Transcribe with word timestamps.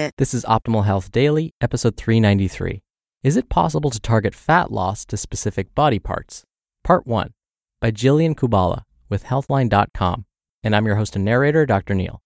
This 0.00 0.32
is 0.32 0.46
Optimal 0.46 0.86
Health 0.86 1.12
Daily, 1.12 1.52
episode 1.60 1.94
393. 1.98 2.82
Is 3.22 3.36
it 3.36 3.50
possible 3.50 3.90
to 3.90 4.00
target 4.00 4.34
fat 4.34 4.72
loss 4.72 5.04
to 5.04 5.18
specific 5.18 5.74
body 5.74 5.98
parts? 5.98 6.44
Part 6.82 7.06
1 7.06 7.34
by 7.82 7.90
Jillian 7.90 8.34
Kubala 8.34 8.84
with 9.10 9.24
Healthline.com. 9.24 10.24
And 10.64 10.74
I'm 10.74 10.86
your 10.86 10.96
host 10.96 11.16
and 11.16 11.24
narrator, 11.24 11.66
Dr. 11.66 11.94
Neal. 11.94 12.22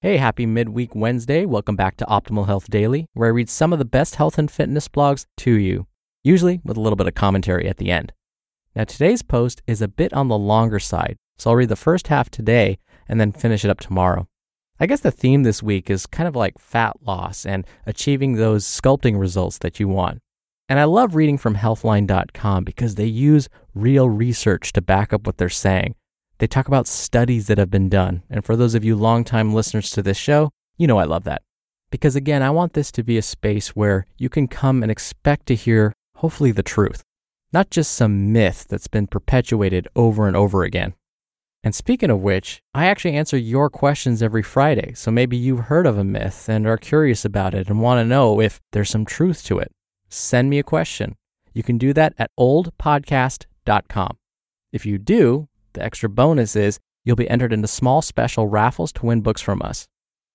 Hey, 0.00 0.16
happy 0.16 0.46
midweek 0.46 0.94
Wednesday. 0.94 1.44
Welcome 1.44 1.76
back 1.76 1.98
to 1.98 2.06
Optimal 2.06 2.46
Health 2.46 2.70
Daily, 2.70 3.06
where 3.12 3.28
I 3.28 3.32
read 3.32 3.50
some 3.50 3.74
of 3.74 3.78
the 3.78 3.84
best 3.84 4.14
health 4.14 4.38
and 4.38 4.50
fitness 4.50 4.88
blogs 4.88 5.26
to 5.38 5.52
you, 5.52 5.86
usually 6.22 6.62
with 6.64 6.78
a 6.78 6.80
little 6.80 6.96
bit 6.96 7.06
of 7.06 7.14
commentary 7.14 7.68
at 7.68 7.76
the 7.76 7.90
end. 7.90 8.14
Now, 8.74 8.84
today's 8.84 9.22
post 9.22 9.62
is 9.66 9.82
a 9.82 9.88
bit 9.88 10.14
on 10.14 10.28
the 10.28 10.38
longer 10.38 10.78
side, 10.78 11.16
so 11.36 11.50
I'll 11.50 11.56
read 11.56 11.68
the 11.68 11.76
first 11.76 12.08
half 12.08 12.30
today 12.30 12.78
and 13.06 13.20
then 13.20 13.32
finish 13.32 13.62
it 13.62 13.70
up 13.70 13.80
tomorrow. 13.80 14.26
I 14.80 14.86
guess 14.86 15.00
the 15.00 15.12
theme 15.12 15.44
this 15.44 15.62
week 15.62 15.88
is 15.88 16.06
kind 16.06 16.26
of 16.26 16.34
like 16.34 16.58
fat 16.58 16.96
loss 17.02 17.46
and 17.46 17.64
achieving 17.86 18.34
those 18.34 18.64
sculpting 18.64 19.18
results 19.18 19.58
that 19.58 19.78
you 19.78 19.86
want. 19.86 20.18
And 20.68 20.80
I 20.80 20.84
love 20.84 21.14
reading 21.14 21.38
from 21.38 21.54
healthline.com 21.56 22.64
because 22.64 22.96
they 22.96 23.04
use 23.04 23.48
real 23.74 24.08
research 24.08 24.72
to 24.72 24.82
back 24.82 25.12
up 25.12 25.26
what 25.26 25.38
they're 25.38 25.48
saying. 25.48 25.94
They 26.38 26.48
talk 26.48 26.66
about 26.66 26.88
studies 26.88 27.46
that 27.46 27.58
have 27.58 27.70
been 27.70 27.88
done. 27.88 28.24
And 28.28 28.44
for 28.44 28.56
those 28.56 28.74
of 28.74 28.84
you 28.84 28.96
longtime 28.96 29.54
listeners 29.54 29.90
to 29.92 30.02
this 30.02 30.16
show, 30.16 30.50
you 30.76 30.88
know 30.88 30.98
I 30.98 31.04
love 31.04 31.24
that. 31.24 31.42
Because 31.90 32.16
again, 32.16 32.42
I 32.42 32.50
want 32.50 32.72
this 32.72 32.90
to 32.92 33.04
be 33.04 33.16
a 33.16 33.22
space 33.22 33.76
where 33.76 34.06
you 34.16 34.28
can 34.28 34.48
come 34.48 34.82
and 34.82 34.90
expect 34.90 35.46
to 35.46 35.54
hear, 35.54 35.92
hopefully, 36.16 36.50
the 36.50 36.64
truth, 36.64 37.04
not 37.52 37.70
just 37.70 37.92
some 37.92 38.32
myth 38.32 38.66
that's 38.68 38.88
been 38.88 39.06
perpetuated 39.06 39.86
over 39.94 40.26
and 40.26 40.36
over 40.36 40.64
again. 40.64 40.94
And 41.64 41.74
speaking 41.74 42.10
of 42.10 42.20
which, 42.20 42.60
I 42.74 42.84
actually 42.84 43.14
answer 43.16 43.38
your 43.38 43.70
questions 43.70 44.22
every 44.22 44.42
Friday. 44.42 44.92
So 44.92 45.10
maybe 45.10 45.34
you've 45.34 45.60
heard 45.60 45.86
of 45.86 45.96
a 45.96 46.04
myth 46.04 46.46
and 46.46 46.66
are 46.66 46.76
curious 46.76 47.24
about 47.24 47.54
it 47.54 47.70
and 47.70 47.80
want 47.80 48.00
to 48.00 48.04
know 48.04 48.38
if 48.38 48.60
there's 48.72 48.90
some 48.90 49.06
truth 49.06 49.42
to 49.44 49.58
it. 49.60 49.72
Send 50.10 50.50
me 50.50 50.58
a 50.58 50.62
question. 50.62 51.16
You 51.54 51.62
can 51.62 51.78
do 51.78 51.94
that 51.94 52.12
at 52.18 52.30
oldpodcast.com. 52.38 54.18
If 54.72 54.84
you 54.84 54.98
do, 54.98 55.48
the 55.72 55.82
extra 55.82 56.10
bonus 56.10 56.54
is 56.54 56.78
you'll 57.02 57.16
be 57.16 57.30
entered 57.30 57.54
into 57.54 57.66
small 57.66 58.02
special 58.02 58.46
raffles 58.46 58.92
to 58.92 59.06
win 59.06 59.22
books 59.22 59.40
from 59.40 59.62
us. 59.62 59.86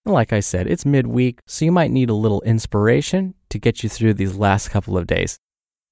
And 0.05 0.13
like 0.15 0.33
I 0.33 0.39
said, 0.39 0.65
it's 0.65 0.85
midweek, 0.85 1.41
so 1.45 1.63
you 1.63 1.71
might 1.71 1.91
need 1.91 2.09
a 2.09 2.15
little 2.15 2.41
inspiration 2.41 3.35
to 3.49 3.59
get 3.59 3.83
you 3.83 3.89
through 3.89 4.15
these 4.15 4.35
last 4.35 4.69
couple 4.69 4.97
of 4.97 5.05
days. 5.05 5.37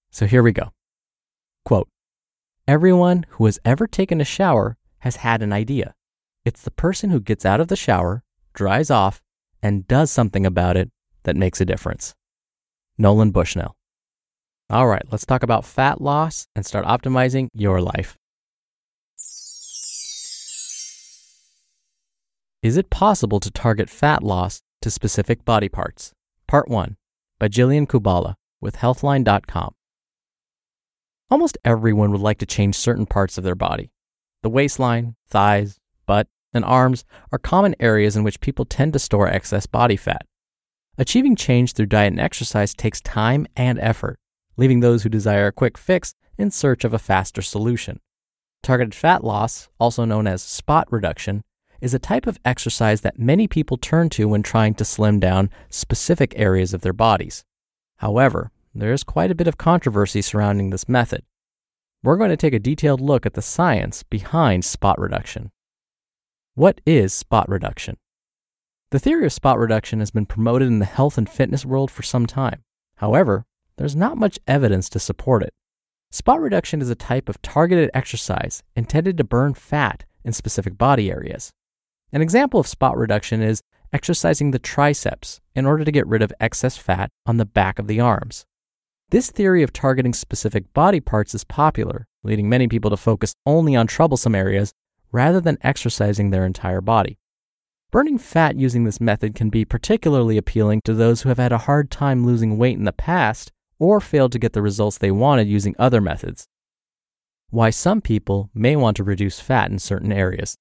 So 0.09 0.25
here 0.25 0.41
we 0.41 0.51
go. 0.51 0.71
Quote 1.63 1.89
Everyone 2.67 3.25
who 3.31 3.45
has 3.45 3.59
ever 3.63 3.85
taken 3.85 4.19
a 4.19 4.25
shower 4.25 4.76
has 4.99 5.17
had 5.17 5.41
an 5.41 5.53
idea. 5.53 5.93
It's 6.45 6.61
the 6.61 6.71
person 6.71 7.09
who 7.09 7.19
gets 7.19 7.45
out 7.45 7.59
of 7.59 7.67
the 7.67 7.75
shower, 7.75 8.23
dries 8.53 8.89
off, 8.89 9.21
and 9.61 9.87
does 9.87 10.11
something 10.11 10.45
about 10.45 10.77
it 10.77 10.89
that 11.23 11.35
makes 11.35 11.59
a 11.59 11.65
difference. 11.65 12.15
Nolan 12.97 13.31
Bushnell. 13.31 13.75
All 14.69 14.87
right, 14.87 15.05
let's 15.11 15.25
talk 15.25 15.43
about 15.43 15.65
fat 15.65 16.01
loss 16.01 16.47
and 16.55 16.65
start 16.65 16.85
optimizing 16.85 17.47
your 17.53 17.81
life. 17.81 18.17
Is 22.63 22.75
it 22.75 22.89
possible 22.89 23.39
to 23.39 23.51
target 23.51 23.89
fat 23.89 24.23
loss 24.23 24.61
to 24.81 24.89
specific 24.89 25.45
body 25.45 25.69
parts? 25.69 26.11
Part 26.47 26.67
1 26.67 26.97
by 27.39 27.47
Jillian 27.47 27.87
Kubala 27.87 28.33
with 28.59 28.77
Healthline.com. 28.77 29.73
Almost 31.29 31.57
everyone 31.63 32.11
would 32.11 32.21
like 32.21 32.39
to 32.39 32.45
change 32.45 32.75
certain 32.75 33.05
parts 33.05 33.37
of 33.37 33.43
their 33.43 33.55
body. 33.55 33.91
The 34.43 34.49
waistline, 34.49 35.15
thighs, 35.27 35.79
butt, 36.05 36.27
and 36.53 36.63
arms 36.63 37.05
are 37.31 37.39
common 37.39 37.75
areas 37.79 38.15
in 38.15 38.23
which 38.23 38.39
people 38.39 38.65
tend 38.65 38.93
to 38.93 38.99
store 38.99 39.27
excess 39.27 39.65
body 39.65 39.95
fat. 39.95 40.25
Achieving 40.97 41.35
change 41.35 41.73
through 41.73 41.87
diet 41.87 42.13
and 42.13 42.19
exercise 42.19 42.73
takes 42.73 43.01
time 43.01 43.47
and 43.55 43.79
effort, 43.79 44.19
leaving 44.55 44.79
those 44.79 45.03
who 45.03 45.09
desire 45.09 45.47
a 45.47 45.51
quick 45.51 45.77
fix 45.77 46.13
in 46.37 46.51
search 46.51 46.83
of 46.83 46.93
a 46.93 46.99
faster 46.99 47.41
solution. 47.41 47.99
Targeted 48.63 48.95
fat 48.95 49.23
loss, 49.23 49.69
also 49.79 50.05
known 50.05 50.27
as 50.27 50.41
spot 50.41 50.87
reduction, 50.91 51.43
is 51.81 51.93
a 51.93 51.99
type 51.99 52.25
of 52.25 52.39
exercise 52.43 53.01
that 53.01 53.19
many 53.19 53.47
people 53.47 53.77
turn 53.77 54.09
to 54.09 54.27
when 54.27 54.41
trying 54.41 54.73
to 54.73 54.85
slim 54.85 55.19
down 55.19 55.49
specific 55.69 56.33
areas 56.35 56.73
of 56.73 56.81
their 56.81 56.93
bodies. 56.93 57.43
However, 57.97 58.51
there 58.73 58.93
is 58.93 59.03
quite 59.03 59.31
a 59.31 59.35
bit 59.35 59.47
of 59.47 59.57
controversy 59.57 60.21
surrounding 60.21 60.71
this 60.71 60.89
method 60.89 61.23
we're 62.03 62.17
going 62.17 62.29
to 62.29 62.37
take 62.37 62.53
a 62.53 62.59
detailed 62.59 63.01
look 63.01 63.25
at 63.25 63.33
the 63.33 63.41
science 63.41 64.03
behind 64.03 64.63
spot 64.63 64.99
reduction. 64.99 65.51
What 66.55 66.81
is 66.85 67.13
spot 67.13 67.49
reduction? 67.49 67.97
The 68.91 68.99
theory 68.99 69.25
of 69.25 69.33
spot 69.33 69.59
reduction 69.59 69.99
has 69.99 70.11
been 70.11 70.25
promoted 70.25 70.67
in 70.67 70.79
the 70.79 70.85
health 70.85 71.17
and 71.17 71.29
fitness 71.29 71.65
world 71.65 71.91
for 71.91 72.03
some 72.03 72.25
time. 72.25 72.63
However, 72.97 73.45
there's 73.77 73.95
not 73.95 74.17
much 74.17 74.39
evidence 74.47 74.89
to 74.89 74.99
support 74.99 75.43
it. 75.43 75.53
Spot 76.11 76.39
reduction 76.39 76.81
is 76.81 76.89
a 76.89 76.95
type 76.95 77.27
of 77.27 77.41
targeted 77.41 77.91
exercise 77.93 78.63
intended 78.75 79.17
to 79.17 79.23
burn 79.23 79.53
fat 79.53 80.05
in 80.23 80.31
specific 80.33 80.77
body 80.77 81.11
areas. 81.11 81.51
An 82.13 82.21
example 82.21 82.59
of 82.59 82.67
spot 82.67 82.97
reduction 82.97 83.41
is 83.41 83.61
exercising 83.91 84.51
the 84.51 84.59
triceps 84.59 85.41
in 85.53 85.65
order 85.65 85.83
to 85.83 85.91
get 85.91 86.07
rid 86.07 86.21
of 86.21 86.31
excess 86.39 86.77
fat 86.77 87.09
on 87.25 87.37
the 87.37 87.45
back 87.45 87.79
of 87.79 87.87
the 87.87 87.99
arms. 87.99 88.45
This 89.09 89.31
theory 89.31 89.63
of 89.63 89.71
targeting 89.71 90.13
specific 90.13 90.73
body 90.73 90.99
parts 90.99 91.33
is 91.33 91.45
popular, 91.45 92.07
leading 92.23 92.49
many 92.49 92.67
people 92.67 92.89
to 92.89 92.97
focus 92.97 93.33
only 93.45 93.73
on 93.73 93.87
troublesome 93.87 94.35
areas 94.35 94.73
rather 95.13 95.39
than 95.39 95.57
exercising 95.61 96.29
their 96.29 96.45
entire 96.45 96.81
body. 96.81 97.17
Burning 97.89 98.17
fat 98.17 98.57
using 98.57 98.83
this 98.83 98.99
method 98.99 99.33
can 99.33 99.49
be 99.49 99.63
particularly 99.63 100.37
appealing 100.37 100.81
to 100.83 100.93
those 100.93 101.21
who 101.21 101.29
have 101.29 101.37
had 101.37 101.53
a 101.53 101.59
hard 101.59 101.89
time 101.89 102.25
losing 102.25 102.57
weight 102.57 102.77
in 102.77 102.83
the 102.83 102.91
past 102.91 103.53
or 103.79 104.01
failed 104.01 104.33
to 104.33 104.39
get 104.39 104.51
the 104.51 104.61
results 104.61 104.97
they 104.97 105.09
wanted 105.09 105.47
using 105.47 105.73
other 105.79 106.01
methods. 106.01 106.49
Why 107.49 107.69
some 107.69 108.01
people 108.01 108.49
may 108.53 108.75
want 108.75 108.97
to 108.97 109.05
reduce 109.05 109.39
fat 109.39 109.71
in 109.71 109.79
certain 109.79 110.11
areas. 110.11 110.57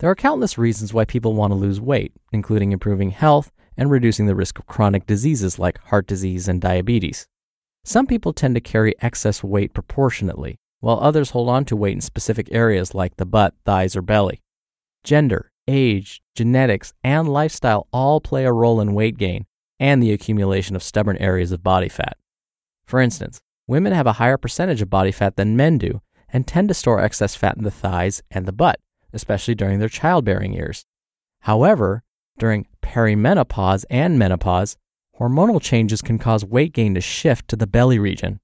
There 0.00 0.10
are 0.10 0.16
countless 0.16 0.58
reasons 0.58 0.92
why 0.92 1.04
people 1.04 1.34
want 1.34 1.52
to 1.52 1.56
lose 1.56 1.80
weight, 1.80 2.12
including 2.32 2.72
improving 2.72 3.10
health 3.10 3.52
and 3.76 3.88
reducing 3.88 4.26
the 4.26 4.34
risk 4.34 4.58
of 4.58 4.66
chronic 4.66 5.06
diseases 5.06 5.60
like 5.60 5.78
heart 5.78 6.08
disease 6.08 6.48
and 6.48 6.60
diabetes. 6.60 7.28
Some 7.86 8.08
people 8.08 8.32
tend 8.32 8.56
to 8.56 8.60
carry 8.60 8.96
excess 9.00 9.44
weight 9.44 9.72
proportionately, 9.72 10.58
while 10.80 10.98
others 10.98 11.30
hold 11.30 11.48
on 11.48 11.64
to 11.66 11.76
weight 11.76 11.92
in 11.92 12.00
specific 12.00 12.48
areas 12.50 12.96
like 12.96 13.16
the 13.16 13.24
butt, 13.24 13.54
thighs, 13.64 13.94
or 13.94 14.02
belly. 14.02 14.42
Gender, 15.04 15.52
age, 15.68 16.20
genetics, 16.34 16.92
and 17.04 17.28
lifestyle 17.28 17.86
all 17.92 18.20
play 18.20 18.44
a 18.44 18.52
role 18.52 18.80
in 18.80 18.92
weight 18.92 19.18
gain 19.18 19.46
and 19.78 20.02
the 20.02 20.10
accumulation 20.10 20.74
of 20.74 20.82
stubborn 20.82 21.16
areas 21.18 21.52
of 21.52 21.62
body 21.62 21.88
fat. 21.88 22.16
For 22.88 23.00
instance, 23.00 23.40
women 23.68 23.92
have 23.92 24.08
a 24.08 24.14
higher 24.14 24.36
percentage 24.36 24.82
of 24.82 24.90
body 24.90 25.12
fat 25.12 25.36
than 25.36 25.56
men 25.56 25.78
do 25.78 26.02
and 26.28 26.44
tend 26.44 26.66
to 26.66 26.74
store 26.74 27.00
excess 27.00 27.36
fat 27.36 27.56
in 27.56 27.62
the 27.62 27.70
thighs 27.70 28.20
and 28.32 28.46
the 28.46 28.52
butt, 28.52 28.80
especially 29.12 29.54
during 29.54 29.78
their 29.78 29.88
childbearing 29.88 30.52
years. 30.52 30.84
However, 31.42 32.02
during 32.36 32.66
perimenopause 32.82 33.84
and 33.88 34.18
menopause, 34.18 34.76
hormonal 35.18 35.60
changes 35.60 36.02
can 36.02 36.18
cause 36.18 36.44
weight 36.44 36.72
gain 36.72 36.94
to 36.94 37.00
shift 37.00 37.48
to 37.48 37.56
the 37.56 37.66
belly 37.66 37.98
region. 37.98 38.40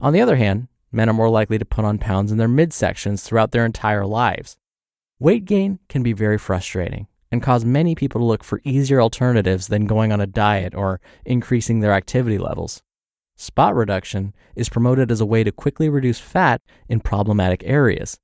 On 0.00 0.12
the 0.12 0.20
other 0.20 0.36
hand, 0.36 0.68
men 0.92 1.08
are 1.08 1.14
more 1.14 1.28
likely 1.28 1.58
to 1.58 1.64
put 1.64 1.84
on 1.84 1.98
pounds 1.98 2.32
in 2.32 2.38
their 2.38 2.48
midsections 2.48 3.24
throughout 3.24 3.52
their 3.52 3.64
entire 3.64 4.06
lives. 4.06 4.56
Weight 5.18 5.44
gain 5.44 5.78
can 5.88 6.02
be 6.02 6.12
very 6.12 6.38
frustrating 6.38 7.06
and 7.30 7.42
cause 7.42 7.64
many 7.64 7.94
people 7.94 8.20
to 8.20 8.24
look 8.24 8.44
for 8.44 8.60
easier 8.64 9.00
alternatives 9.00 9.68
than 9.68 9.86
going 9.86 10.12
on 10.12 10.20
a 10.20 10.26
diet 10.26 10.74
or 10.74 11.00
increasing 11.24 11.80
their 11.80 11.92
activity 11.92 12.38
levels. 12.38 12.82
Spot 13.36 13.74
reduction 13.74 14.34
is 14.54 14.68
promoted 14.68 15.10
as 15.10 15.20
a 15.20 15.26
way 15.26 15.44
to 15.44 15.52
quickly 15.52 15.88
reduce 15.88 16.18
fat 16.18 16.62
in 16.88 17.00
problematic 17.00 17.62
areas. 17.64 18.18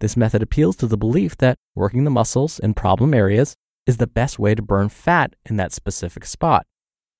This 0.00 0.16
method 0.16 0.42
appeals 0.42 0.76
to 0.76 0.86
the 0.86 0.96
belief 0.96 1.36
that 1.38 1.56
working 1.74 2.04
the 2.04 2.10
muscles 2.10 2.58
in 2.58 2.74
problem 2.74 3.14
areas 3.14 3.54
is 3.86 3.98
the 3.98 4.06
best 4.06 4.38
way 4.38 4.54
to 4.54 4.62
burn 4.62 4.88
fat 4.88 5.34
in 5.44 5.56
that 5.56 5.72
specific 5.72 6.24
spot. 6.24 6.66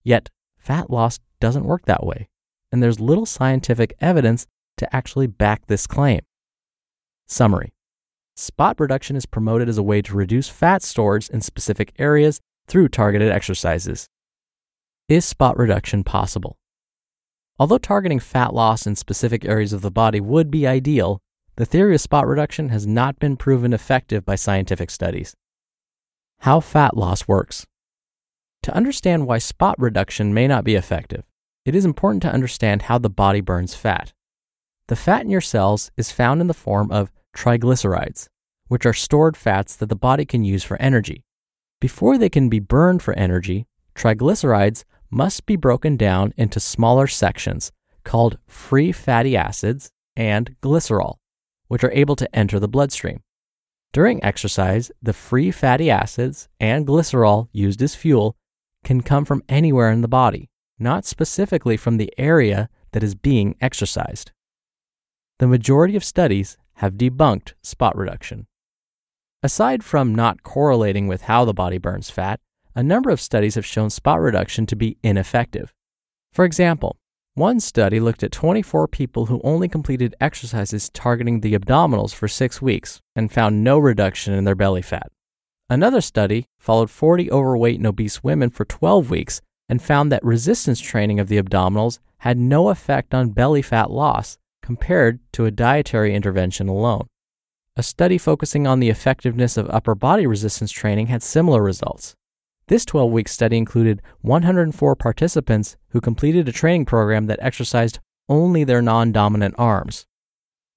Yet, 0.07 0.31
fat 0.57 0.89
loss 0.89 1.19
doesn't 1.41 1.65
work 1.65 1.87
that 1.87 2.07
way, 2.07 2.29
and 2.71 2.81
there's 2.81 3.01
little 3.01 3.27
scientific 3.27 3.97
evidence 4.01 4.47
to 4.77 4.95
actually 4.95 5.27
back 5.27 5.67
this 5.67 5.89
claim. 5.89 6.21
Summary 7.27 7.73
Spot 8.37 8.79
reduction 8.79 9.17
is 9.17 9.27
promoted 9.27 9.69
as 9.69 9.79
a 9.79 9.83
way 9.83 10.01
to 10.03 10.15
reduce 10.15 10.49
fat 10.49 10.85
stores 10.85 11.29
in 11.29 11.41
specific 11.41 11.93
areas 11.99 12.39
through 12.69 12.91
targeted 12.91 13.33
exercises. 13.33 14.07
Is 15.09 15.25
spot 15.25 15.59
reduction 15.59 16.05
possible? 16.05 16.57
Although 17.59 17.79
targeting 17.79 18.21
fat 18.21 18.55
loss 18.55 18.87
in 18.87 18.95
specific 18.95 19.45
areas 19.45 19.73
of 19.73 19.81
the 19.81 19.91
body 19.91 20.21
would 20.21 20.53
be 20.53 20.69
ideal, 20.69 21.19
the 21.57 21.67
theory 21.67 21.97
of 21.97 22.01
spot 22.01 22.29
reduction 22.29 22.69
has 22.69 22.87
not 22.87 23.19
been 23.19 23.37
proven 23.37 23.73
effective 23.73 24.25
by 24.25 24.37
scientific 24.37 24.91
studies. 24.91 25.35
How 26.41 26.61
fat 26.61 26.97
loss 26.97 27.27
works. 27.27 27.67
To 28.67 28.75
understand 28.75 29.29
why 29.29 29.39
spot 29.39 29.77
reduction 29.79 30.35
may 30.35 30.49
not 30.49 30.65
be 30.65 30.75
effective, 30.75 31.23
it 31.65 31.77
is 31.77 31.85
important 31.85 32.21
to 32.25 32.33
understand 32.33 32.83
how 32.83 32.99
the 32.99 33.09
body 33.09 33.41
burns 33.41 33.77
fat. 33.77 34.13
The 34.89 34.97
fat 34.97 35.21
in 35.21 35.31
your 35.31 35.41
cells 35.41 35.93
is 35.97 36.11
found 36.11 36.41
in 36.41 36.49
the 36.49 36.53
form 36.53 36.91
of 36.91 37.13
triglycerides, 37.33 38.27
which 38.67 38.85
are 38.85 38.93
stored 38.93 39.37
fats 39.37 39.77
that 39.77 39.89
the 39.89 39.95
body 39.95 40.25
can 40.25 40.43
use 40.43 40.65
for 40.65 40.77
energy. 40.83 41.23
Before 41.81 42.19
they 42.19 42.29
can 42.29 42.49
be 42.49 42.59
burned 42.59 43.05
for 43.05 43.15
energy, 43.15 43.69
triglycerides 43.95 44.83
must 45.11 45.47
be 45.47 45.55
broken 45.55 45.97
down 45.97 46.35
into 46.37 46.59
smaller 46.59 47.07
sections 47.07 47.71
called 48.03 48.37
free 48.49 48.91
fatty 48.91 49.37
acids 49.37 49.93
and 50.17 50.57
glycerol, 50.61 51.19
which 51.69 51.85
are 51.85 51.93
able 51.93 52.17
to 52.17 52.35
enter 52.35 52.59
the 52.59 52.67
bloodstream. 52.67 53.23
During 53.93 54.25
exercise, 54.25 54.91
the 55.01 55.13
free 55.13 55.53
fatty 55.53 55.89
acids 55.89 56.49
and 56.59 56.85
glycerol 56.85 57.47
used 57.53 57.81
as 57.81 57.95
fuel 57.95 58.37
can 58.87 59.03
come 59.03 59.25
from 59.25 59.43
anywhere 59.49 59.91
in 59.91 60.01
the 60.01 60.09
body, 60.09 60.49
not 60.79 61.05
specifically 61.05 61.77
from 61.77 61.97
the 61.97 62.15
area 62.17 62.71
that 62.93 63.03
is 63.03 63.17
being 63.17 63.57
exercised. 63.61 64.31
The 65.41 65.49
majority 65.49 65.97
of 65.97 66.05
studies 66.05 66.57
have 66.75 66.95
debunked 66.95 67.55
spot 67.63 67.97
reduction. 67.97 68.47
Aside 69.43 69.83
from 69.83 70.15
not 70.15 70.45
correlating 70.45 71.09
with 71.09 71.23
how 71.23 71.45
the 71.45 71.53
body 71.53 71.79
burns 71.79 72.11
fat, 72.11 72.39
a 72.77 72.83
number 72.83 73.11
of 73.11 73.21
studies 73.21 73.57
have 73.57 73.67
shown 73.67 73.91
spot 73.91 74.21
reduction 74.21 74.67
to 74.67 74.77
be 74.77 74.99
ineffective. 75.03 75.75
For 76.33 76.45
example, 76.45 76.97
one 77.35 77.59
study 77.59 77.99
looked 77.99 78.23
at 78.23 78.31
24 78.31 78.87
people 78.87 79.27
who 79.27 79.41
only 79.43 79.69
completed 79.69 80.15
exercises 80.21 80.91
targeting 80.91 81.41
the 81.41 81.59
abdominals 81.59 82.15
for 82.15 82.29
six 82.29 82.63
weeks 82.63 83.01
and 83.17 83.33
found 83.33 83.65
no 83.65 83.79
reduction 83.79 84.33
in 84.33 84.45
their 84.45 84.55
belly 84.55 84.83
fat. 84.83 85.11
Another 85.69 86.01
study 86.01 86.47
followed 86.59 86.91
40 86.91 87.31
overweight 87.31 87.79
and 87.79 87.87
obese 87.87 88.23
women 88.23 88.51
for 88.51 88.65
12 88.65 89.11
weeks 89.11 89.41
and 89.69 89.83
found 89.83 90.13
that 90.13 90.25
resistance 90.25 90.81
training 90.81 91.19
of 91.19 91.27
the 91.27 91.43
abdominals 91.43 91.99
had 92.19 92.39
no 92.39 92.69
effect 92.69 93.13
on 93.13 93.31
belly 93.31 93.63
fat 93.63 93.91
loss 93.91 94.39
compared 94.63 95.19
to 95.33 95.45
a 95.45 95.51
dietary 95.51 96.15
intervention 96.15 96.69
alone. 96.69 97.07
A 97.77 97.83
study 97.83 98.17
focusing 98.17 98.67
on 98.67 98.79
the 98.79 98.89
effectiveness 98.89 99.57
of 99.57 99.69
upper 99.71 99.97
body 99.97 100.27
resistance 100.27 100.71
training 100.71 101.09
had 101.09 101.23
similar 101.23 101.63
results. 101.63 102.15
This 102.69 102.85
12 102.85 103.11
week 103.11 103.29
study 103.29 103.57
included 103.57 104.03
104 104.21 104.97
participants 104.97 105.77
who 105.89 106.01
completed 106.01 106.49
a 106.49 106.53
training 106.53 106.85
program 106.85 107.27
that 107.27 107.39
exercised 107.43 107.99
only 108.29 108.63
their 108.63 108.83
non 108.83 109.11
dominant 109.11 109.55
arms. 109.59 110.07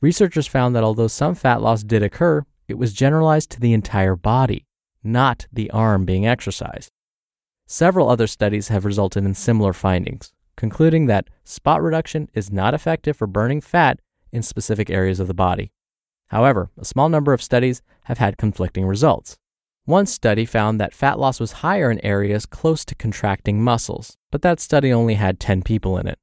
Researchers 0.02 0.48
found 0.48 0.76
that 0.76 0.84
although 0.84 1.08
some 1.08 1.36
fat 1.36 1.62
loss 1.62 1.84
did 1.84 2.02
occur, 2.02 2.44
it 2.68 2.78
was 2.78 2.94
generalized 2.94 3.50
to 3.52 3.60
the 3.60 3.74
entire 3.74 4.16
body, 4.16 4.66
not 5.04 5.48
the 5.52 5.70
arm 5.72 6.06
being 6.06 6.26
exercised. 6.26 6.92
Several 7.68 8.10
other 8.10 8.28
studies 8.28 8.70
have 8.70 8.86
resulted 8.86 9.26
in 9.26 9.34
similar 9.34 9.74
findings 9.74 10.34
concluding 10.60 11.06
that 11.06 11.30
spot 11.46 11.82
reduction 11.82 12.30
is 12.34 12.52
not 12.52 12.74
effective 12.74 13.16
for 13.16 13.26
burning 13.26 13.62
fat 13.62 13.98
in 14.34 14.44
specific 14.44 14.90
areas 14.90 15.22
of 15.22 15.28
the 15.28 15.34
body. 15.34 15.72
However, 16.28 16.70
a 16.78 16.84
small 16.84 17.08
number 17.08 17.32
of 17.32 17.42
studies 17.42 17.82
have 18.04 18.18
had 18.18 18.38
conflicting 18.38 18.86
results. 18.86 19.38
One 19.86 20.06
study 20.06 20.46
found 20.46 20.78
that 20.80 20.94
fat 20.94 21.18
loss 21.18 21.40
was 21.40 21.64
higher 21.64 21.90
in 21.90 22.06
areas 22.06 22.46
close 22.46 22.84
to 22.86 22.94
contracting 22.94 23.64
muscles, 23.64 24.18
but 24.32 24.42
that 24.42 24.60
study 24.60 24.92
only 24.92 25.14
had 25.16 25.40
10 25.40 25.64
people 25.64 25.98
in 25.98 26.08
it. 26.08 26.20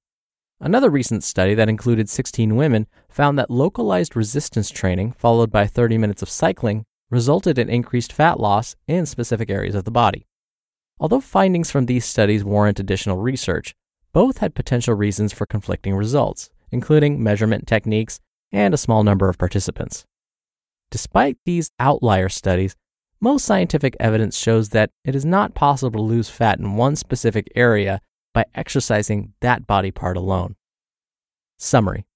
Another 0.61 0.90
recent 0.90 1.25
study 1.25 1.55
that 1.55 1.70
included 1.70 2.11
16 2.11 2.56
women 2.56 2.87
found 3.08 3.38
that 3.38 3.50
localized 3.50 4.14
resistance 4.14 4.69
training, 4.69 5.12
followed 5.12 5.50
by 5.50 5.67
30 5.67 5.96
minutes 5.96 6.20
of 6.20 6.29
cycling, 6.29 6.84
resulted 7.11 7.58
in 7.58 7.69
increased 7.69 8.12
fat 8.12 8.41
loss 8.41 8.76
in 8.87 9.06
specific 9.06 9.50
areas 9.50 9.75
of 9.75 9.85
the 9.85 9.91
body. 9.91 10.26
Although 10.99 11.20
findings 11.20 11.70
from 11.70 11.87
these 11.87 12.05
studies 12.05 12.44
warrant 12.44 12.81
additional 12.81 13.19
research, 13.19 13.75
both 14.12 14.38
had 14.38 14.55
potential 14.55 14.94
reasons 14.94 15.32
for 15.32 15.47
conflicting 15.47 15.94
results, 15.94 16.50
including 16.70 17.23
measurement 17.23 17.67
techniques 17.67 18.19
and 18.50 18.73
a 18.73 18.79
small 18.79 19.05
number 19.05 19.29
of 19.29 19.38
participants. 19.38 20.06
Despite 20.91 21.37
these 21.44 21.70
outlier 21.79 22.29
studies, 22.29 22.76
most 23.20 23.44
scientific 23.44 23.97
evidence 23.99 24.38
shows 24.38 24.70
that 24.70 24.91
it 25.05 25.15
is 25.15 25.25
not 25.25 25.55
possible 25.55 26.01
to 26.01 26.05
lose 26.05 26.29
fat 26.29 26.58
in 26.58 26.77
one 26.77 26.96
specific 26.96 27.48
area 27.55 28.01
by 28.32 28.44
exercising 28.55 29.32
that 29.41 29.67
body 29.67 29.91
part 29.91 30.17
alone. 30.17 30.56
Summary 31.58 32.06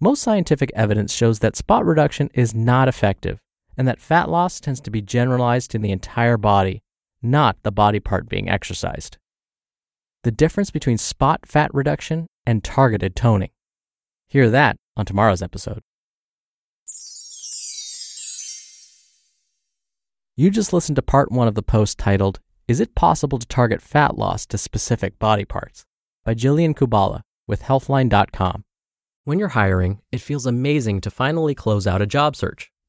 Most 0.00 0.22
scientific 0.22 0.70
evidence 0.74 1.12
shows 1.14 1.38
that 1.40 1.56
spot 1.56 1.84
reduction 1.84 2.30
is 2.34 2.54
not 2.54 2.88
effective 2.88 3.40
and 3.76 3.88
that 3.88 4.00
fat 4.00 4.28
loss 4.28 4.60
tends 4.60 4.80
to 4.82 4.90
be 4.90 5.02
generalized 5.02 5.70
to 5.70 5.78
the 5.78 5.92
entire 5.92 6.36
body, 6.36 6.82
not 7.22 7.56
the 7.62 7.72
body 7.72 8.00
part 8.00 8.28
being 8.28 8.48
exercised 8.48 9.18
the 10.22 10.30
difference 10.30 10.70
between 10.70 10.98
spot 10.98 11.40
fat 11.46 11.70
reduction 11.74 12.26
and 12.46 12.62
targeted 12.62 13.16
toning. 13.16 13.50
Hear 14.28 14.48
that 14.50 14.76
on 14.96 15.04
tomorrow's 15.04 15.42
episode. 15.42 15.80
You 20.36 20.50
just 20.50 20.72
listened 20.72 20.96
to 20.96 21.02
part 21.02 21.30
one 21.30 21.48
of 21.48 21.54
the 21.54 21.62
post 21.62 21.98
titled, 21.98 22.40
Is 22.66 22.80
It 22.80 22.94
Possible 22.94 23.38
to 23.38 23.46
Target 23.46 23.82
Fat 23.82 24.16
Loss 24.16 24.46
to 24.46 24.58
Specific 24.58 25.18
Body 25.18 25.44
Parts? 25.44 25.84
by 26.24 26.34
Jillian 26.34 26.72
Kubala 26.72 27.22
with 27.48 27.62
Healthline.com. 27.62 28.64
When 29.24 29.40
you're 29.40 29.48
hiring, 29.48 30.00
it 30.12 30.20
feels 30.20 30.46
amazing 30.46 31.00
to 31.02 31.10
finally 31.10 31.54
close 31.54 31.86
out 31.86 32.00
a 32.00 32.06
job 32.06 32.36
search. 32.36 32.71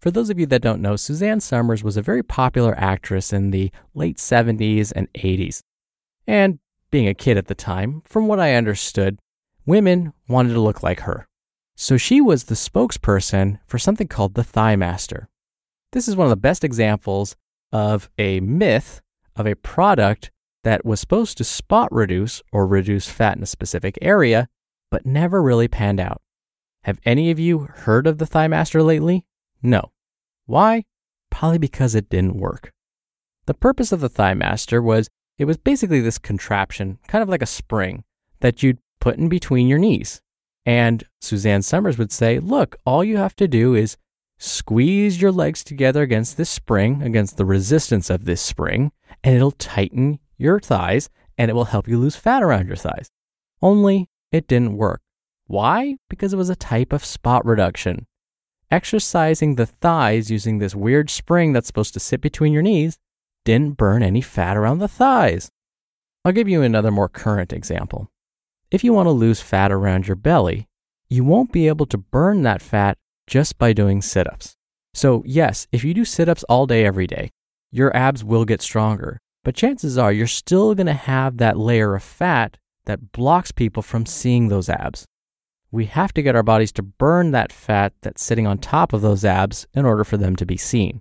For 0.00 0.10
those 0.10 0.30
of 0.30 0.38
you 0.38 0.46
that 0.46 0.62
don't 0.62 0.80
know, 0.80 0.96
Suzanne 0.96 1.40
Somers 1.40 1.84
was 1.84 1.98
a 1.98 2.02
very 2.02 2.22
popular 2.22 2.74
actress 2.78 3.34
in 3.34 3.50
the 3.50 3.70
late 3.94 4.16
70s 4.16 4.92
and 4.96 5.12
80s. 5.12 5.60
And 6.26 6.58
being 6.90 7.06
a 7.06 7.14
kid 7.14 7.36
at 7.36 7.48
the 7.48 7.54
time, 7.54 8.02
from 8.06 8.26
what 8.26 8.40
I 8.40 8.54
understood, 8.54 9.18
women 9.66 10.14
wanted 10.26 10.54
to 10.54 10.60
look 10.60 10.82
like 10.82 11.00
her. 11.00 11.26
So 11.76 11.98
she 11.98 12.20
was 12.20 12.44
the 12.44 12.54
spokesperson 12.54 13.58
for 13.66 13.78
something 13.78 14.08
called 14.08 14.34
the 14.34 14.44
Thigh 14.44 14.74
Master. 14.74 15.28
This 15.92 16.08
is 16.08 16.16
one 16.16 16.26
of 16.26 16.30
the 16.30 16.36
best 16.36 16.64
examples 16.64 17.36
of 17.70 18.08
a 18.16 18.40
myth 18.40 19.02
of 19.36 19.46
a 19.46 19.54
product 19.54 20.30
that 20.64 20.84
was 20.84 21.00
supposed 21.00 21.36
to 21.38 21.44
spot 21.44 21.92
reduce 21.92 22.42
or 22.52 22.66
reduce 22.66 23.08
fat 23.08 23.36
in 23.36 23.42
a 23.42 23.46
specific 23.46 23.98
area, 24.00 24.48
but 24.90 25.04
never 25.04 25.42
really 25.42 25.68
panned 25.68 26.00
out. 26.00 26.22
Have 26.84 27.00
any 27.04 27.30
of 27.30 27.38
you 27.38 27.60
heard 27.60 28.06
of 28.06 28.16
the 28.16 28.26
Thigh 28.26 28.48
Master 28.48 28.82
lately? 28.82 29.26
No. 29.62 29.92
Why? 30.46 30.84
Probably 31.30 31.58
because 31.58 31.94
it 31.94 32.08
didn't 32.08 32.36
work. 32.36 32.72
The 33.46 33.54
purpose 33.54 33.92
of 33.92 34.00
the 34.00 34.08
Thigh 34.08 34.34
Master 34.34 34.82
was 34.82 35.08
it 35.38 35.44
was 35.44 35.56
basically 35.56 36.00
this 36.00 36.18
contraption, 36.18 36.98
kind 37.08 37.22
of 37.22 37.28
like 37.28 37.42
a 37.42 37.46
spring, 37.46 38.04
that 38.40 38.62
you'd 38.62 38.78
put 39.00 39.16
in 39.16 39.28
between 39.28 39.68
your 39.68 39.78
knees. 39.78 40.20
And 40.66 41.04
Suzanne 41.20 41.62
Somers 41.62 41.98
would 41.98 42.12
say, 42.12 42.38
look, 42.38 42.76
all 42.84 43.02
you 43.02 43.16
have 43.16 43.34
to 43.36 43.48
do 43.48 43.74
is 43.74 43.96
squeeze 44.38 45.20
your 45.20 45.32
legs 45.32 45.64
together 45.64 46.02
against 46.02 46.36
this 46.36 46.50
spring, 46.50 47.02
against 47.02 47.36
the 47.36 47.44
resistance 47.44 48.10
of 48.10 48.24
this 48.24 48.40
spring, 48.40 48.92
and 49.24 49.34
it'll 49.34 49.52
tighten 49.52 50.18
your 50.36 50.60
thighs 50.60 51.08
and 51.36 51.50
it 51.50 51.54
will 51.54 51.64
help 51.64 51.88
you 51.88 51.98
lose 51.98 52.16
fat 52.16 52.42
around 52.42 52.66
your 52.66 52.76
thighs. 52.76 53.10
Only 53.62 54.08
it 54.32 54.46
didn't 54.46 54.76
work. 54.76 55.00
Why? 55.46 55.96
Because 56.08 56.32
it 56.32 56.36
was 56.36 56.50
a 56.50 56.56
type 56.56 56.92
of 56.92 57.04
spot 57.04 57.44
reduction. 57.44 58.06
Exercising 58.70 59.56
the 59.56 59.66
thighs 59.66 60.30
using 60.30 60.58
this 60.58 60.76
weird 60.76 61.10
spring 61.10 61.52
that's 61.52 61.66
supposed 61.66 61.92
to 61.94 62.00
sit 62.00 62.20
between 62.20 62.52
your 62.52 62.62
knees 62.62 62.98
didn't 63.44 63.76
burn 63.76 64.00
any 64.00 64.20
fat 64.20 64.56
around 64.56 64.78
the 64.78 64.86
thighs. 64.86 65.50
I'll 66.24 66.30
give 66.32 66.48
you 66.48 66.62
another 66.62 66.92
more 66.92 67.08
current 67.08 67.52
example. 67.52 68.12
If 68.70 68.84
you 68.84 68.92
want 68.92 69.06
to 69.06 69.10
lose 69.10 69.40
fat 69.40 69.72
around 69.72 70.06
your 70.06 70.14
belly, 70.14 70.68
you 71.08 71.24
won't 71.24 71.50
be 71.50 71.66
able 71.66 71.86
to 71.86 71.98
burn 71.98 72.42
that 72.42 72.62
fat 72.62 72.96
just 73.26 73.58
by 73.58 73.72
doing 73.72 74.02
sit 74.02 74.28
ups. 74.28 74.56
So, 74.94 75.24
yes, 75.26 75.66
if 75.72 75.82
you 75.82 75.92
do 75.92 76.04
sit 76.04 76.28
ups 76.28 76.44
all 76.44 76.66
day, 76.66 76.84
every 76.84 77.08
day, 77.08 77.30
your 77.72 77.94
abs 77.96 78.22
will 78.22 78.44
get 78.44 78.62
stronger, 78.62 79.18
but 79.42 79.56
chances 79.56 79.98
are 79.98 80.12
you're 80.12 80.28
still 80.28 80.76
going 80.76 80.86
to 80.86 80.92
have 80.92 81.38
that 81.38 81.58
layer 81.58 81.96
of 81.96 82.04
fat 82.04 82.56
that 82.84 83.10
blocks 83.10 83.50
people 83.50 83.82
from 83.82 84.06
seeing 84.06 84.46
those 84.46 84.68
abs. 84.68 85.06
We 85.72 85.86
have 85.86 86.12
to 86.14 86.22
get 86.22 86.34
our 86.34 86.42
bodies 86.42 86.72
to 86.72 86.82
burn 86.82 87.30
that 87.30 87.52
fat 87.52 87.92
that's 88.02 88.24
sitting 88.24 88.46
on 88.46 88.58
top 88.58 88.92
of 88.92 89.02
those 89.02 89.24
abs 89.24 89.66
in 89.72 89.84
order 89.84 90.02
for 90.02 90.16
them 90.16 90.34
to 90.36 90.46
be 90.46 90.56
seen. 90.56 91.00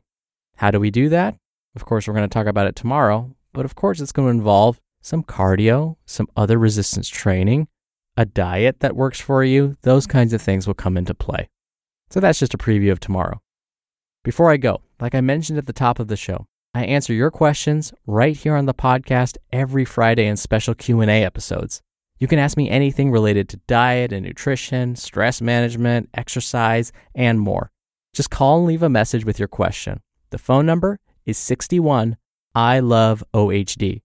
How 0.58 0.70
do 0.70 0.80
we 0.80 0.92
do 0.92 1.10
that? 1.10 1.36
Of 1.76 1.86
course, 1.86 2.08
we're 2.08 2.14
going 2.14 2.28
to 2.28 2.34
talk 2.34 2.48
about 2.48 2.68
it 2.68 2.76
tomorrow, 2.76 3.36
but 3.54 3.66
of 3.66 3.76
course, 3.76 4.00
it's 4.00 4.12
going 4.12 4.28
to 4.28 4.38
involve 4.38 4.80
some 5.02 5.24
cardio, 5.24 5.96
some 6.06 6.28
other 6.36 6.58
resistance 6.58 7.08
training, 7.08 7.68
a 8.16 8.26
diet 8.26 8.82
that 8.82 8.96
works 8.96 9.20
for 9.20 9.44
you. 9.44 9.78
Those 9.82 10.06
kinds 10.06 10.34
of 10.34 10.42
things 10.42 10.68
will 10.68 10.74
come 10.74 10.98
into 10.98 11.14
play. 11.14 11.50
So 12.10 12.20
that's 12.20 12.40
just 12.40 12.54
a 12.54 12.58
preview 12.58 12.92
of 12.92 13.00
tomorrow. 13.00 13.42
Before 14.24 14.52
I 14.52 14.58
go, 14.58 14.82
like 15.00 15.16
I 15.16 15.22
mentioned 15.22 15.58
at 15.58 15.66
the 15.66 15.74
top 15.74 16.00
of 16.00 16.10
the 16.10 16.18
show, 16.18 16.46
I 16.74 16.86
answer 16.86 17.14
your 17.14 17.32
questions 17.32 17.94
right 18.06 18.36
here 18.36 18.56
on 18.56 18.66
the 18.66 18.74
podcast 18.74 19.38
every 19.52 19.86
Friday 19.86 20.28
in 20.28 20.38
special 20.38 20.76
Q&A 20.76 21.24
episodes. 21.24 21.82
You 22.20 22.28
can 22.28 22.38
ask 22.38 22.58
me 22.58 22.70
anything 22.70 23.12
related 23.12 23.48
to 23.50 23.62
diet 23.66 24.12
and 24.12 24.26
nutrition, 24.26 24.98
stress 24.98 25.42
management, 25.42 26.10
exercise, 26.14 26.92
and 27.16 27.40
more. 27.40 27.72
Just 28.14 28.30
call 28.30 28.58
and 28.58 28.68
leave 28.68 28.84
a 28.84 28.90
message 28.90 29.24
with 29.24 29.40
your 29.40 29.48
question. 29.48 30.02
The 30.32 30.38
phone 30.38 30.66
number 30.66 31.00
is 31.26 31.38
61 31.38 32.18
I 32.54 32.80
love 32.82 33.24
OHD. 33.34 34.02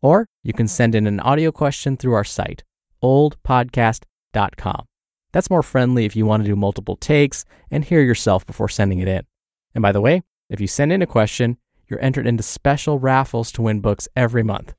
Or 0.00 0.26
you 0.42 0.54
can 0.54 0.66
send 0.66 0.94
in 0.94 1.06
an 1.06 1.20
audio 1.20 1.52
question 1.52 1.96
through 1.96 2.14
our 2.14 2.24
site, 2.24 2.64
oldpodcast.com. 3.02 4.86
That's 5.32 5.50
more 5.50 5.62
friendly 5.62 6.06
if 6.06 6.16
you 6.16 6.24
want 6.24 6.44
to 6.44 6.48
do 6.48 6.56
multiple 6.56 6.96
takes 6.96 7.44
and 7.70 7.84
hear 7.84 8.00
yourself 8.00 8.46
before 8.46 8.70
sending 8.70 9.00
it 9.00 9.08
in. 9.08 9.26
And 9.74 9.82
by 9.82 9.92
the 9.92 10.00
way, 10.00 10.22
if 10.48 10.60
you 10.60 10.66
send 10.66 10.90
in 10.90 11.02
a 11.02 11.06
question, 11.06 11.58
you're 11.86 12.00
entered 12.00 12.26
into 12.26 12.42
special 12.42 12.98
raffles 12.98 13.52
to 13.52 13.62
win 13.62 13.80
books 13.80 14.08
every 14.16 14.42
month. 14.42 14.74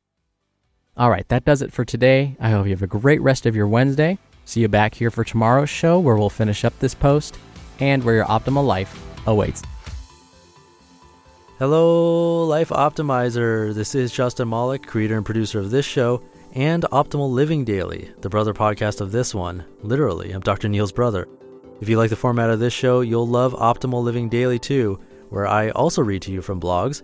All 0.99 1.09
right, 1.09 1.25
that 1.29 1.45
does 1.45 1.61
it 1.61 1.71
for 1.71 1.85
today. 1.85 2.35
I 2.41 2.49
hope 2.49 2.65
you 2.65 2.71
have 2.71 2.81
a 2.81 2.87
great 2.87 3.21
rest 3.21 3.45
of 3.45 3.55
your 3.55 3.69
Wednesday. 3.69 4.17
See 4.43 4.59
you 4.59 4.67
back 4.67 4.93
here 4.93 5.09
for 5.09 5.23
tomorrow's 5.23 5.69
show 5.69 5.97
where 5.97 6.17
we'll 6.17 6.29
finish 6.29 6.65
up 6.65 6.77
this 6.79 6.93
post 6.93 7.39
and 7.79 8.03
where 8.03 8.15
your 8.15 8.25
optimal 8.25 8.67
life 8.67 9.01
awaits. 9.25 9.61
Hello, 11.57 12.43
Life 12.43 12.67
Optimizer. 12.67 13.73
This 13.73 13.95
is 13.95 14.11
Justin 14.11 14.49
Malik, 14.49 14.85
creator 14.85 15.15
and 15.15 15.25
producer 15.25 15.59
of 15.59 15.71
this 15.71 15.85
show 15.85 16.21
and 16.53 16.83
Optimal 16.91 17.31
Living 17.31 17.63
Daily, 17.63 18.11
the 18.19 18.29
brother 18.29 18.53
podcast 18.53 18.99
of 18.99 19.13
this 19.13 19.33
one. 19.33 19.63
Literally, 19.81 20.31
I'm 20.33 20.41
Dr. 20.41 20.67
Neal's 20.67 20.91
brother. 20.91 21.29
If 21.79 21.87
you 21.87 21.97
like 21.97 22.09
the 22.09 22.17
format 22.17 22.49
of 22.49 22.59
this 22.59 22.73
show, 22.73 22.99
you'll 22.99 23.25
love 23.25 23.53
Optimal 23.53 24.03
Living 24.03 24.27
Daily 24.27 24.59
too, 24.59 24.99
where 25.29 25.47
I 25.47 25.69
also 25.69 26.01
read 26.01 26.23
to 26.23 26.31
you 26.33 26.41
from 26.41 26.59
blogs, 26.59 27.03